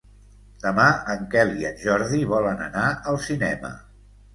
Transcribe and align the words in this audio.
Demà 0.63 0.85
en 1.17 1.29
Quel 1.37 1.53
i 1.61 1.69
en 1.73 1.79
Jordi 1.85 2.25
volen 2.35 2.67
anar 2.73 2.91
al 3.15 3.25
cinema. 3.33 3.77